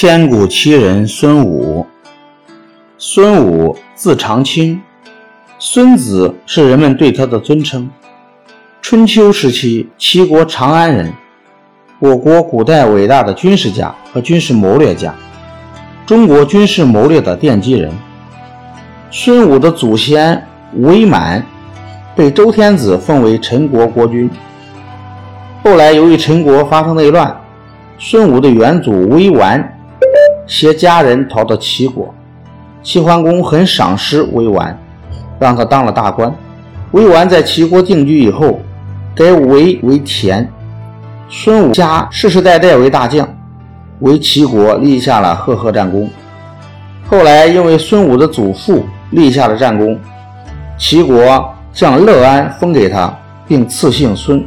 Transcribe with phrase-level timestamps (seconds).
[0.00, 1.84] 千古奇人孙武。
[2.98, 4.80] 孙武字长卿，
[5.58, 7.90] 孙子是人们对他的尊称。
[8.80, 11.12] 春秋时期，齐国长安人，
[11.98, 15.12] 我国古代伟大的军事家和军事谋略家，
[16.06, 17.92] 中国军事谋略的奠基人。
[19.10, 20.46] 孙武的祖先
[20.76, 21.44] 韦满
[22.14, 24.30] 被周天子封为陈国国君。
[25.64, 27.36] 后来由于陈国发生内乱，
[27.98, 29.74] 孙武的元祖韦完。
[30.48, 32.12] 携家人逃到齐国，
[32.82, 34.76] 齐桓公很赏识魏完，
[35.38, 36.34] 让他当了大官。
[36.92, 38.58] 魏完在齐国定居以后，
[39.14, 40.50] 改魏为田。
[41.28, 43.28] 孙武家世世代代为大将，
[44.00, 46.08] 为齐国立下了赫赫战功。
[47.06, 49.98] 后来因为孙武的祖父立下了战功，
[50.78, 53.14] 齐国将乐安封给他，
[53.46, 54.42] 并赐姓孙。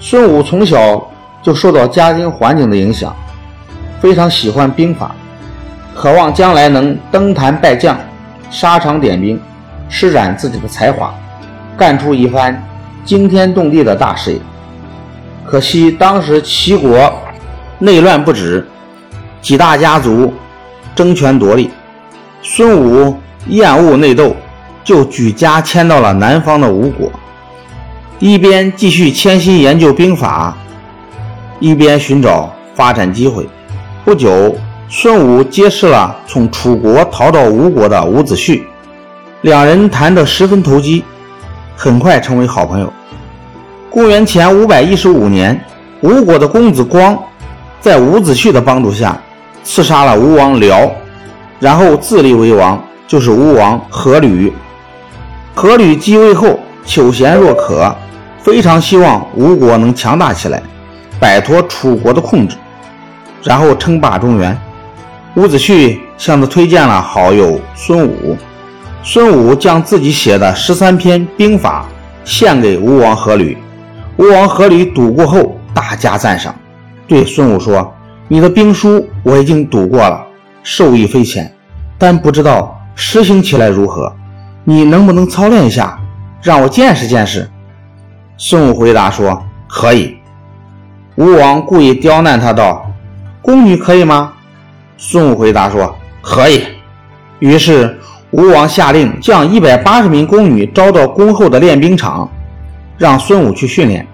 [0.00, 1.08] 孙武从小
[1.40, 3.14] 就受到家庭环境的影响。
[4.04, 5.16] 非常喜欢兵法，
[5.94, 7.98] 渴望将来能登坛拜将，
[8.50, 9.40] 沙场点兵，
[9.88, 11.14] 施展自己的才华，
[11.74, 12.62] 干出一番
[13.02, 14.38] 惊天动地的大事业。
[15.46, 17.10] 可惜当时齐国
[17.78, 18.68] 内乱不止，
[19.40, 20.30] 几大家族
[20.94, 21.70] 争权夺利，
[22.42, 24.36] 孙武厌恶内斗，
[24.84, 27.10] 就举家迁到了南方的吴国，
[28.18, 30.54] 一边继续潜心研究兵法，
[31.58, 33.48] 一边寻找发展机会。
[34.04, 34.54] 不久，
[34.90, 38.62] 孙武结识了从楚国逃到吴国的伍子胥，
[39.40, 41.02] 两人谈得十分投机，
[41.74, 42.92] 很快成为好朋友。
[43.88, 45.58] 公元前五百一十五年，
[46.02, 47.18] 吴国的公子光
[47.80, 49.18] 在伍子胥的帮助下
[49.62, 50.90] 刺杀了吴王僚，
[51.58, 54.52] 然后自立为王，就是吴王阖闾。
[55.56, 57.90] 阖闾继位后，求贤若渴，
[58.42, 60.62] 非常希望吴国能强大起来，
[61.18, 62.54] 摆脱楚国的控制。
[63.44, 64.58] 然后称霸中原，
[65.36, 68.36] 伍子胥向他推荐了好友孙武。
[69.02, 71.84] 孙武将自己写的十三篇兵法
[72.24, 73.54] 献给吴王阖闾。
[74.16, 76.54] 吴王阖闾读过后大加赞赏，
[77.06, 77.94] 对孙武说
[78.28, 80.24] ：“你的兵书我已经读过了，
[80.62, 81.52] 受益匪浅，
[81.98, 84.10] 但不知道实行起来如何。
[84.64, 86.00] 你能不能操练一下，
[86.40, 87.46] 让我见识见识？”
[88.38, 90.16] 孙武回答说：“可以。”
[91.16, 92.83] 吴王故意刁难他道。
[93.44, 94.32] 宫女可以吗？
[94.96, 96.62] 孙武回答说：“可以。”
[97.40, 97.94] 于是
[98.30, 102.26] 吴王下令将一百八十名宫女招到宫后的练兵场，
[102.96, 104.06] 让孙武去训练。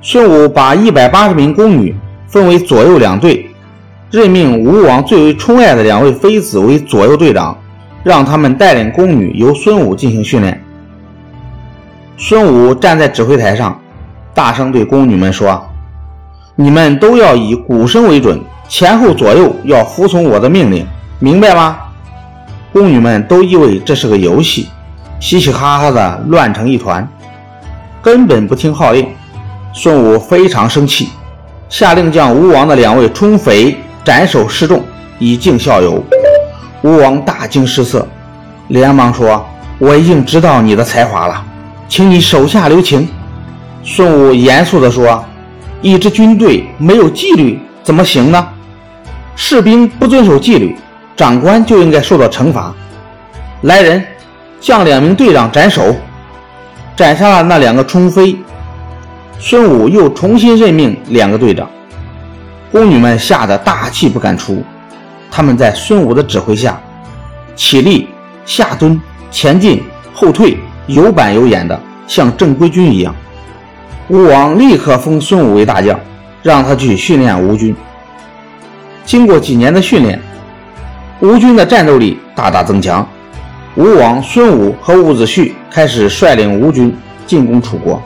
[0.00, 1.94] 孙武把一百八十名宫女
[2.26, 3.50] 分为左右两队，
[4.10, 7.54] 任命吴王最为宠爱的两位妃子为左右队长，
[8.02, 10.58] 让他们带领宫女由孙武进行训练。
[12.16, 13.78] 孙武站在指挥台上，
[14.32, 15.62] 大声对宫女们说
[16.56, 20.86] ：“你们都要以鼓声为准。”前后左右要服从我的命令，
[21.18, 21.76] 明白吗？
[22.72, 24.68] 宫女们都以为这是个游戏，
[25.18, 27.06] 嘻嘻哈哈的乱成一团，
[28.00, 29.08] 根本不听号令。
[29.72, 31.08] 孙武非常生气，
[31.68, 34.80] 下令将吴王的两位冲匪斩首示众，
[35.18, 36.00] 以儆效尤。
[36.82, 38.06] 吴王大惊失色，
[38.68, 39.44] 连忙说
[39.78, 41.44] ：“我已经知道你的才华了，
[41.88, 43.08] 请你手下留情。”
[43.82, 45.24] 孙武严肃地说
[45.82, 48.46] ：“一支军队没有纪律怎么行呢？”
[49.42, 50.76] 士兵不遵守纪律，
[51.16, 52.74] 长官就应该受到惩罚。
[53.62, 54.04] 来人，
[54.60, 55.96] 将两名队长斩首，
[56.94, 58.36] 斩杀了那两个冲妃。
[59.38, 61.66] 孙武又重新任命两个队长。
[62.70, 64.62] 宫女们吓得大气不敢出，
[65.30, 66.78] 他们在孙武的指挥下，
[67.56, 68.10] 起立、
[68.44, 69.00] 下蹲、
[69.30, 73.12] 前进、后退，有板有眼的，像正规军一样。
[74.08, 75.98] 吴王立刻封孙武为大将，
[76.42, 77.74] 让他去训练吴军。
[79.10, 80.20] 经过几年的训练，
[81.18, 83.04] 吴军的战斗力大大增强。
[83.74, 88.00] 吴王孙武和伍子胥开始率领吴军进攻楚国。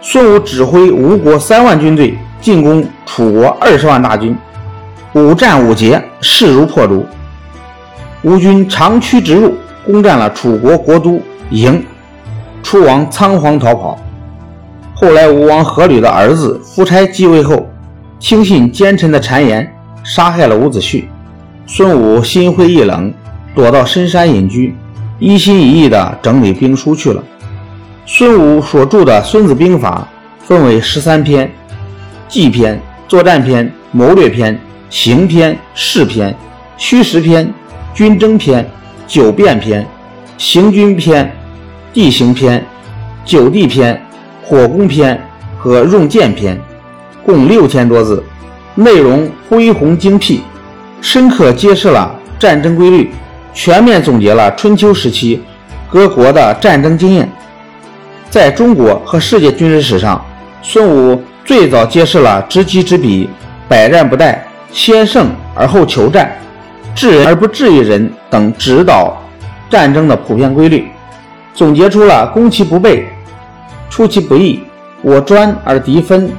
[0.00, 4.36] 孙武指挥吴国三万军队进攻楚国二十万大军，
[5.12, 7.06] 五战五捷，势如破竹。
[8.22, 9.54] 吴军长驱直入，
[9.86, 11.22] 攻占了楚国国都
[11.52, 11.80] 郢，
[12.64, 13.96] 楚王仓皇逃跑。
[14.96, 17.70] 后来，吴王阖闾的儿子夫差继位后，
[18.18, 19.72] 轻信奸臣的谗言。
[20.04, 21.04] 杀害了伍子胥，
[21.66, 23.12] 孙武心灰意冷，
[23.54, 24.74] 躲到深山隐居，
[25.18, 27.22] 一心一意地整理兵书去了。
[28.04, 30.08] 孙武所著的《孙子兵法》
[30.46, 31.50] 分为十三篇：
[32.28, 34.58] 计篇、作战篇、谋略篇、
[34.90, 36.34] 行篇、事篇、
[36.76, 37.52] 虚实篇、
[37.94, 38.68] 军争篇、
[39.06, 39.86] 九变篇、
[40.36, 41.32] 行军篇、
[41.92, 42.64] 地形篇、
[43.24, 44.04] 九地篇、
[44.42, 45.22] 火攻篇
[45.56, 46.60] 和用剑篇，
[47.24, 48.22] 共六千多字。
[48.82, 50.42] 内容恢宏精辟，
[51.00, 53.10] 深刻揭示了战争规律，
[53.54, 55.42] 全面总结了春秋时期
[55.90, 57.30] 各国的战争经验。
[58.30, 60.24] 在中国和世界军事史上，
[60.62, 63.28] 孙武最早揭示了知己知彼、
[63.68, 64.36] 百战不殆、
[64.72, 66.32] 先胜而后求战、
[66.94, 69.20] 治人而不治于人等指导
[69.68, 70.86] 战争的普遍规律，
[71.54, 73.06] 总结出了攻其不备、
[73.90, 74.62] 出其不意、
[75.02, 76.32] 我专而敌分、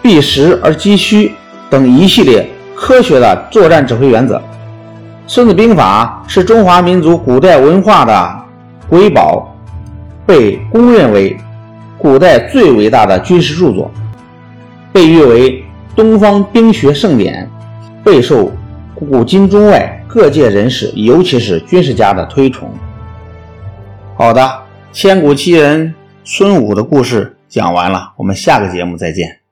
[0.00, 1.30] 避实而击虚
[1.70, 4.36] 等一系列科学的作战指挥原则。
[5.26, 8.44] 《孙子兵法》是中华民族古代文化的
[8.88, 9.50] 瑰宝。
[10.26, 11.36] 被公认为
[11.98, 13.90] 古代最伟大的军事著作，
[14.90, 15.62] 被誉为
[15.94, 17.46] 东方兵学盛典，
[18.02, 18.50] 备受
[18.94, 22.70] 古今中外各界人士，尤其是军事家的推崇。
[24.16, 24.50] 好的，
[24.92, 25.94] 千古奇人
[26.24, 29.43] 孙武的故事讲完了，我们下个节目再见。